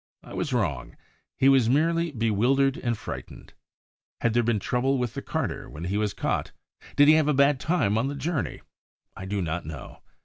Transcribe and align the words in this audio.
I 0.23 0.33
was 0.33 0.51
wrong: 0.51 0.97
he 1.37 1.47
was 1.47 1.69
merely 1.69 2.11
bewildered 2.11 2.75
and 2.77 2.97
frightened. 2.97 3.53
Had 4.21 4.33
there 4.33 4.41
been 4.41 4.57
trouble 4.57 4.97
with 4.97 5.13
the 5.13 5.21
carter 5.21 5.69
when 5.69 5.83
he 5.83 5.97
was 5.99 6.15
caught? 6.15 6.53
Did 6.95 7.07
he 7.07 7.13
have 7.13 7.27
a 7.27 7.35
bad 7.35 7.59
time 7.59 7.99
on 7.99 8.07
the 8.07 8.15
journey? 8.15 8.61
I 9.15 9.25
do 9.25 9.43
not 9.43 9.63
know. 9.67 9.99